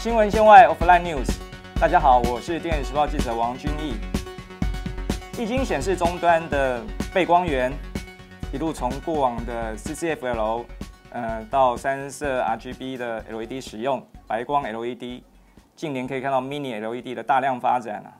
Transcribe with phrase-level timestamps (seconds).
[0.00, 1.30] 新闻线外 Offline News，
[1.78, 3.96] 大家好，我是电影时报记者王君毅。
[5.38, 7.70] 液晶显示终端的背光源，
[8.50, 10.64] 一路从过往的 CCFL，
[11.10, 15.22] 呃，到三色 RGB 的 LED 使用，白光 LED，
[15.76, 18.16] 近年可以看到 Mini LED 的大量发展啊。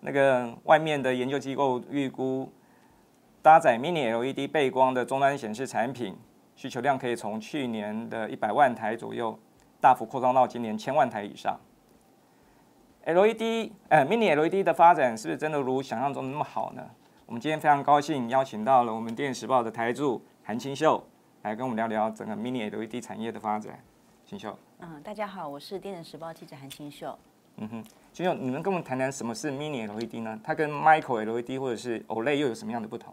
[0.00, 2.52] 那个外面的研究机构预估，
[3.40, 6.16] 搭载 Mini LED 背光的终端显示产品
[6.56, 9.38] 需求量可以从去年的一百万台左右，
[9.84, 11.60] 大幅扩张到今年千万台以上。
[13.04, 16.82] LED，呃，Mini LED 的发展是不是真的如想象中那么好呢？
[17.26, 21.06] 我们今天非常高兴邀请到了我们《电视报》的台柱韩清秀
[21.42, 23.78] 来跟我们聊聊整个 Mini LED 产业的发展。
[24.24, 27.18] 清秀，嗯，大家好，我是《电视时报》记者韩清秀。
[27.58, 30.40] 嗯哼，清秀，你能跟我们谈谈什么是 Mini LED 呢？
[30.42, 33.12] 它跟 Micro LED 或者是 OLED 又有什么样的不同？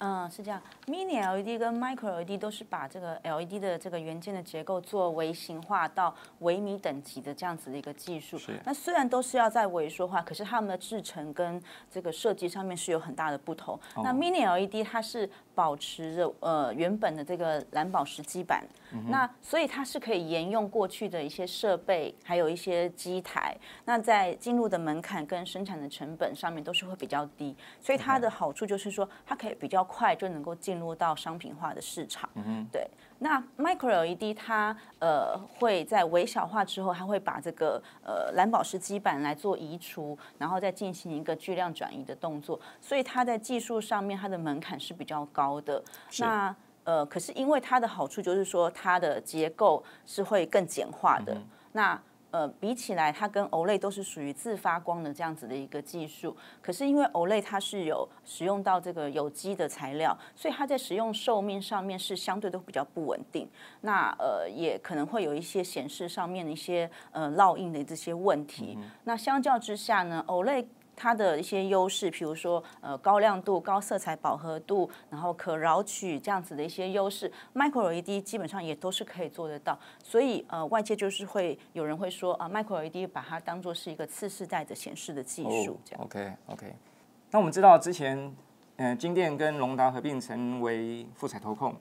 [0.00, 8.38] 嗯，是这样，Mini LED 跟 Micro LED 都是把这个 LED 的这个元件的结构做微型化到微米等级的这样子的一个技术。
[8.38, 8.58] 是。
[8.64, 13.78] 那虽然都是要在微缩化，可是它们的制成跟这个设计上面是有很大的不同。
[13.96, 18.64] 那 Mini LED 它是保持着呃原本的这个蓝宝石基板，
[19.06, 23.54] 那所以它是可以沿用过去的一些设备，还有一些机台。
[23.84, 29.86] 那在进入的门槛跟生产的成本上面都是会比较低，所以它的好处就是说它可以比较。
[29.90, 32.30] 快就能够进入到商品化的市场。
[32.34, 32.88] 嗯对。
[33.18, 42.58] 那 Micro LED 它呃会在微小化之后，它会把这个呃蓝宝石基板来做移除，然后再进行一个巨量转移的动作。
[42.80, 45.82] 所以它在技术上面它的门槛是比较高的。
[46.20, 51.36] 那呃可是因为它的好处就是说它的结构是会更简化的。
[51.72, 52.00] 那
[52.30, 56.36] 呃，比起来，它跟 OLED 都是属于自发光的这样子的一个技术。
[56.62, 63.48] 可是因为 OLED 它是有使用到这个有机的材料，所以它在使用寿命上面是相对都比较不稳定。
[63.80, 68.78] 那呃，也可能会有一些显示上面的一些呃烙印的这些问题。
[69.04, 70.66] 那相较之下呢，OLED
[71.00, 79.78] 它的一些优势，比如说呃高亮度、高色彩饱和度，然后可绕取这样子的一些优势，Micro LED 基本上也都是可以做得到。
[80.04, 86.04] 所以呃外界就是会有人会说啊，Micro LED 把它当做是一个次世代的显示的技术这样。
[86.04, 86.76] OK OK。
[87.30, 88.36] 那我们知道之前
[88.76, 91.74] 嗯金电跟隆达合并成为富彩投控，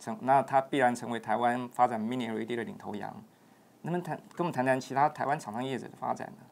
[0.00, 3.14] 成那它必然成为台湾发展 Mini LED 的领头羊。
[3.82, 6.46] 能不能谈跟我们谈谈其他台湾厂商业者的发展呢？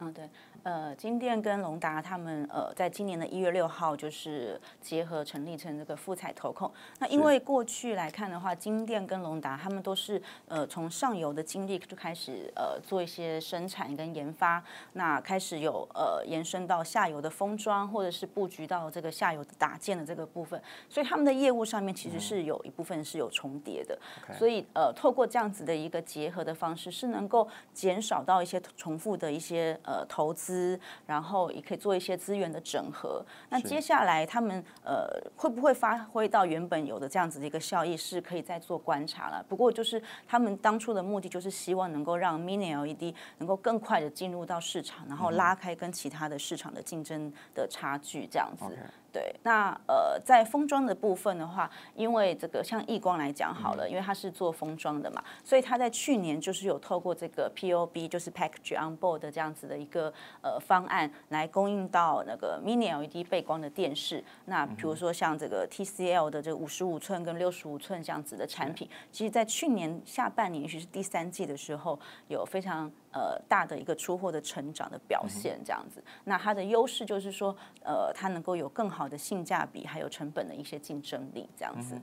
[0.00, 0.30] 嗯，对。
[0.64, 6.70] 呃，金店跟隆达他们呃，在今年的一月六号就是结合成立成这个富彩投控。
[6.98, 23.98] 那因为过去来看的话，金店跟隆达他们都是呃从上游的精力就开始呃做一些生产跟研发，那开始有呃延伸到下游的封装或者是布局到这个下游的打件的这个部分，所以他们的业务上面其实是有一部分是有重叠的。
[24.36, 30.47] 所以呃，透过这样子的一个结合的方式，是能够减少到一些重复的一些呃投资。
[30.48, 33.22] 资，然后也可以做一些资源的整合。
[33.50, 39.44] 那接下来他们呃会不会发挥到原本有的这样子的一个效益，是可以再做观察了。
[39.46, 48.64] 不过就是他们当初的目的就是希望能够让 Mini LED 能够更快的进入到市场，然后拉开跟其他的市场的竞争的差距，这样子。
[49.10, 64.22] 对，那呃，在封装的部分的话，因为这个像易光来讲好了，因为它是做封装的嘛，所以它在去年就是有透过这个 POB，就是 Package on Board 这样子的一个呃方案来供应到那个 Mini LED 背光的电视。
[64.44, 71.98] 那比如说像这个 TCL 的这个五十五寸跟六十五寸这样子的产品，其实在去年下半年，也许是第三季的时候，
[72.28, 72.92] 有非常。
[73.12, 82.00] 呃，大的一个出货的成长的表现这样子，那它的优势就是说，呃，它能够有更好的性价比，还有成本的一些竞争力这样子。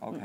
[0.00, 0.18] OK。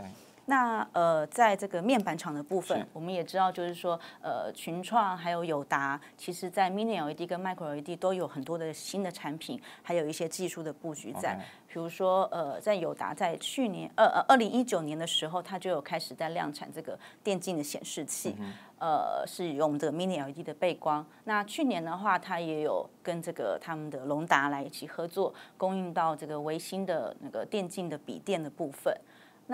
[0.46, 11.40] 那呃，在这个面板厂的部分，我们也知道，就是说，呃，群创还有友达，其实在 Mini LED 跟 Micro LED 都有很多的新的产品，还有一些技术的布局在。
[11.66, 18.36] 比如说，呃，在友达在去年，呃呃，二零一九年的时候，它就有开始在量产这个电竞的显示器，
[18.78, 21.04] 呃，是用这个 Mini LED 的背光。
[21.24, 28.96] 那去年的话，它也有跟这个他们的龙达来一起合作，供应到这个微星的那个电竞的笔电的部分。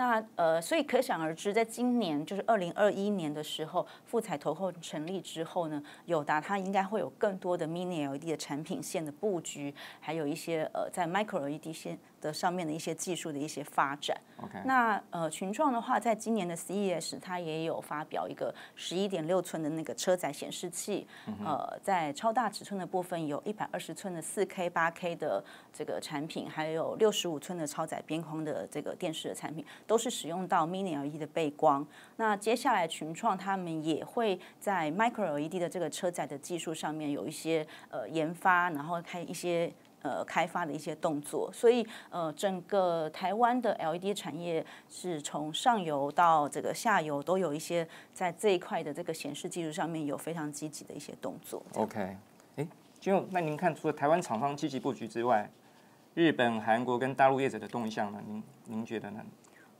[0.00, 14.16] 那呃，所以可想而知，在今年就是二零二一年的时候，富彩投后成立之后呢，友达它应该会有更多的 Mini LED 的产品线的布局，还有一些呃，在 Micro LED 线的上面的一些技术的一些发展。
[14.42, 21.06] OK，那呃，群创的话，在今年的 CES，它也有发表一个十一点六寸的那个车载显示器，
[21.44, 31.86] 呃，在超大尺寸的部分有一百二十寸的四 K、八 K 的这个产品，还有六十五寸的超载边框的这个电视的产品，都是使用到 Mini LED 的背光。
[32.16, 39.70] 那接下来群创他们也会在 Micro LED 的这个车载的技术上面有一些呃研发，然后开一些。
[40.02, 51.62] 呃，开发的一些动作，所以呃，整个台湾的 LED 产业是从上游到这个下游都有一些在这一块的这个显示技术上面有非常积极的一些动作。
[51.74, 52.16] OK，
[52.56, 52.66] 哎，
[52.98, 55.50] 金勇，那您看除了台湾厂商积极布局之外，
[56.14, 58.22] 日本、韩国跟大陆业者的动向呢？
[58.26, 59.20] 您您觉得呢？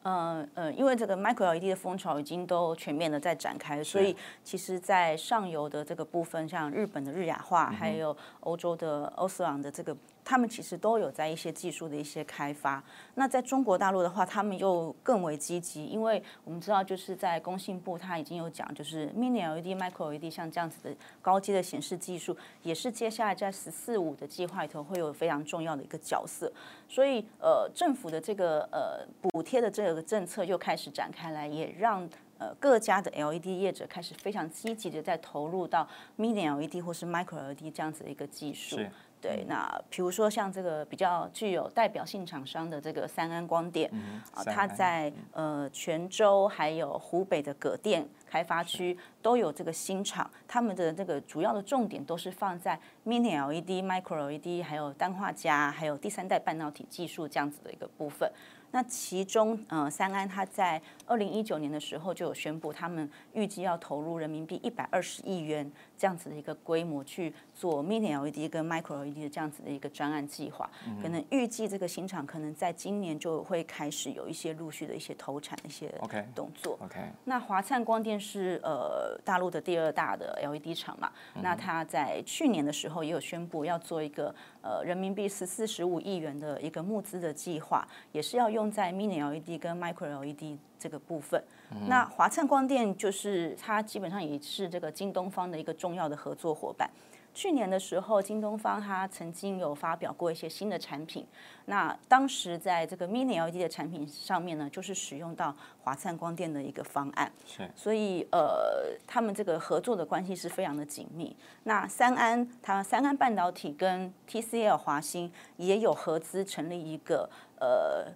[0.02, 9.94] 呃呃，因为这个 Micro LED 的风潮已经都全面的在展开，所以其实，在上游的这个部分，像日本的日亚化，还有欧洲的欧斯朗的这个，
[10.30, 12.80] 他们其实都有在一些技术的一些开发。
[13.16, 26.52] 那在中国大陆的话，他们又更为积极，因为我们知道，就是在工信部，它已经有讲，就是 Mini LED、Micro LED 像这样子的高阶的显示技术，也是接下来在“十四五”的计划里头会有非常重要的一个角色。
[26.88, 38.78] 所以，呃，政府的这个呃补贴的这个政策又开始展开来，也让呃各家的 LED 业者开始非常积极的在投入到 Mini LED 或是 Micro LED 这样子的一个技术。
[39.20, 43.90] 是对，那比如说像这个比较具有代表性厂商的这个三安光电，
[44.32, 58.30] 啊，它在呃泉州还有湖北的葛店开发区都有这个新厂，他们的这个主要的重点都是放在 Mini LED、Micro LED，还有氮化镓，还有第三代半导体技术这样子的一个部分。
[58.72, 70.70] 那其中，呃，三安它在二零一九年的时候就有宣布，他们预计要投入人民币一百二十亿元这样子的一个规模去做 Mini LED 跟 Micro LED 的这样子的一个专案计划。
[71.02, 75.92] 可能预计这个新厂可能在今年就会开始有一些陆续的一些投产的一些
[76.34, 76.78] 动作。
[76.82, 81.10] OK，那华灿光电是呃大陆的第二大的 LED 厂嘛，
[81.42, 91.40] 那它在去年的时候也有宣布要做一个呃人民币十四十五亿元的一个募资的计划，也是要用在 Mini LED 跟 Micro LED 这个部分。
[91.86, 96.90] 那华灿光电就是它基本上也是这个京东方的一个重要的合作伙伴。
[97.32, 101.24] 去年的时候，京东方它曾经有发表过一些新的产品，
[101.66, 111.36] 那当时在这个 Mini LED 的产品上面呢，就是使用到华灿光电的一个方案，是所以呃，他们这个合作的关系是非常的紧密。
[111.62, 117.30] 那三安它三安半导体跟 TCL 华星也有合资成立一个
[117.60, 118.12] 呃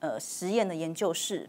[0.00, 1.48] 呃实验的研究室，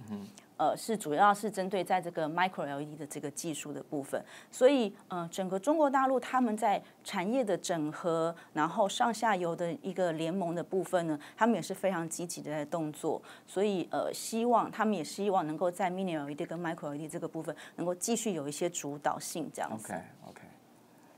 [0.57, 19.93] 呃，是主要是针对在这个 micro LED 的这个技术的部分，所以呃，整个中国大陆他们在产业的整合，然后上下游的一个联盟的部分呢，他们也是非常积极的在动作，所以呃，希望他们也希望能够在 mini LED 跟 micro LED 这个部分能够继续有一些主导性这样子。
[19.93, 20.41] OK OK。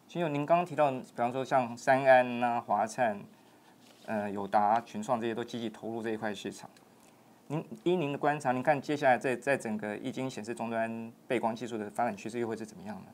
[0.08, 3.20] 金勇，您刚刚提到，比方说像三安呐、华灿、
[4.06, 6.70] 呃友达、群创这些都积极投入这一块市场。
[7.52, 13.08] 您依您的观察，您看接下来在在整个液晶显示终端背光技术的发展趋势又会是怎么样呢？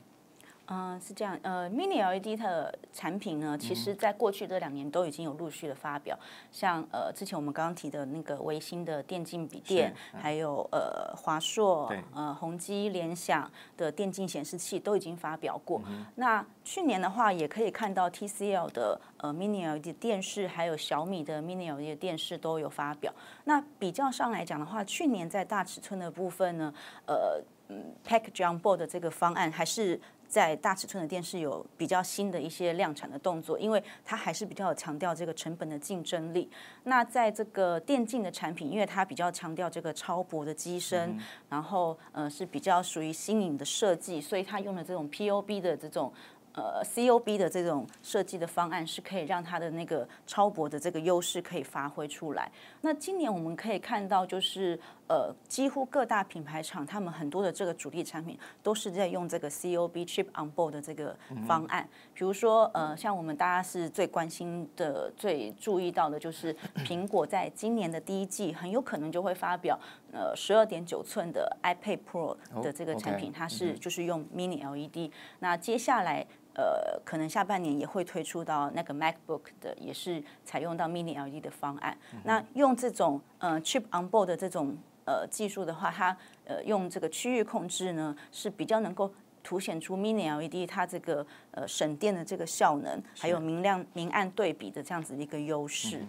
[0.69, 1.39] 嗯，是这样。
[1.43, 6.17] 呃，Mini LED 的产品呢，其实在过去这两年都已经有陆续的发表，
[6.51, 15.81] 像呃之前我们刚刚提的那个微星的电竞笔电，还有呃华硕、呃宏基、联想的电竞显示器都已经发表过。
[16.15, 23.13] 那去年的话，也可以看到 TCL 的呃 Mini LED 电视，还有小米的 Mini LED 电视都有发表。
[23.45, 26.73] 那比较上来讲的话，去年在大尺寸的部分呢，
[27.05, 29.99] 呃，嗯，Package on Board 的这个方案还是。
[30.29, 36.51] 在大尺寸的电视有比较新的一些量产的动作，因为它还是比较有强调这个成本的竞争力。
[36.83, 46.11] 那在这个电竞的产品，因为它比较强调这个超薄的机身，然后呃是比较属于新颖的设计，所以它用了这种 POB 的这种。
[46.57, 52.51] 呃，COB 的这种设计的方案是可以让它的那个超薄的这个优势可以发挥出来。
[52.81, 61.15] 那今年我们可以看到，就是呃，几乎各大品牌厂他们很多的这个主力产品都是在用这个 COB Chip on Board 的这个
[61.47, 61.87] 方案。
[62.15, 69.79] 比如说呃，像我们大家是最关心的、最注意到的，就是苹果在今年的第一季很有可能就会发表
[70.11, 75.11] 呃十二点九寸的 iPad Pro 的这个产品，它是就是用 Mini LED。
[75.39, 76.25] 那接下来。
[76.59, 81.95] 呃，可能下半年也会推出到那个 MacBook 的，也是采用到 Mini LED 的方案。
[82.23, 96.03] 那用这种呃 Chip on Board 的这种呃技术的话，它呃用这个区域控制呢，是比较能够凸显出 Mini LED 它这个呃省电的这个效能，还有明亮明暗对比的这样子的一个优势。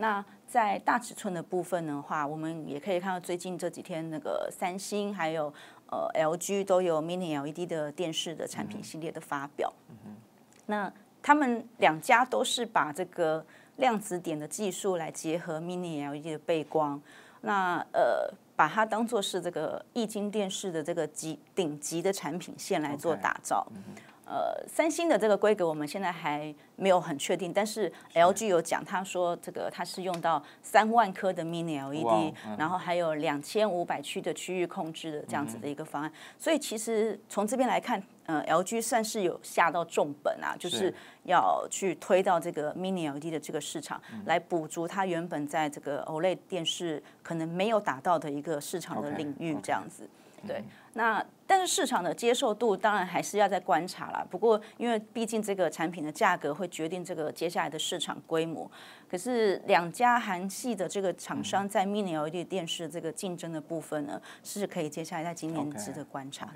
[0.00, 5.52] 那在大尺寸的部分的话，我们也可以看到最近这几天那个三星还有
[5.90, 9.70] 呃 LG 都有 Mini LED 的电视的产品系列的发表。
[10.64, 10.90] 那
[11.22, 13.44] 他们两家都是把这个
[13.76, 17.00] 量子点的技术来结合 Mini LED 的背光，
[17.42, 23.66] 那呃把它当做是这个液晶电视的这个级顶级的产品线来做打造。
[24.30, 40.94] 呃，三星的这个规格我们现在还没有很确定，但是 LG 有讲，他说这个它是用到三万颗的 Mini LED，然后还有两千五百区的区域控制的这样子的一个方案，所以其实从这边来看，呃，LG 算是有下到重本啊，就是
[41.24, 50.08] 要去推到这个 Mini LED 的这个市场，来补足它原本在这个 OLED 电视可能没有达到的一个市场的领域这样子。
[50.46, 54.26] 对，那但是市场的接受度当然还是要再观察啦。
[54.30, 58.70] 不过，因为毕竟这个产品的价格会决定这个接下来的市场规模。
[59.08, 66.48] 可是两家韩系的这个厂商在 Mini LED 电视这个竞争的部分呢，是可以接下来在今年值得观察。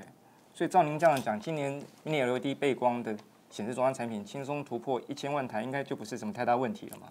[0.52, 3.16] 所以照您这样讲，今年 Mini LED 背光的
[3.50, 7.08] 显示终端产品轻松突破一千万台，应该就不是什么太大问题了嘛？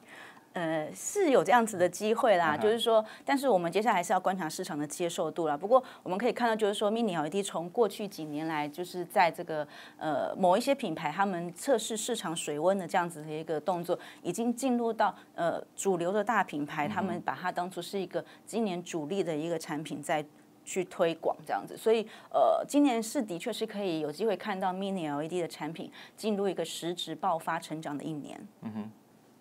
[0.53, 5.57] 呃，是有这样子的机会啦，就是说，但是我们接下来还是要观察市场的接受度啦。
[5.57, 9.67] 不过我们可以看到，就是说，Mini LED 从过去几年来，就是在这个
[9.97, 20.23] 呃某一些品牌他们测试市场水温的这样子的一个动作，已经进入到呃主流的大品牌，他们把它当做是一个今年主力的一个产品在
[20.63, 21.75] 去推广这样子。
[21.75, 28.39] 所以呃，今年是的确是可以有机会看到 Mini LED 的产品进入一个实质爆发成长的一年。
[28.61, 28.91] 嗯哼。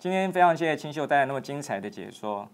[0.03, 2.49] 今天非常谢谢清秀带来那么精彩的解说。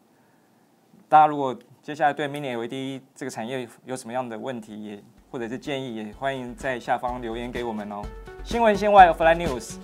[1.09, 8.03] 大家如果接下来对 Mini LED 这个产业有什么样的问题，也或者是建议，也欢迎在下方留言给我们哦。
[8.45, 9.77] 新闻线外 Fly News，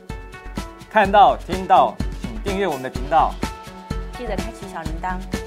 [0.90, 3.33] 看到听到，请订阅我们的频道，
[4.18, 5.44] 记得开启小铃铛。